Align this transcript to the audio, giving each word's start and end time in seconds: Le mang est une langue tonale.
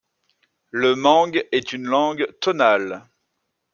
Le 0.71 0.95
mang 0.95 1.31
est 1.51 1.73
une 1.73 1.83
langue 1.85 2.25
tonale. 2.39 3.03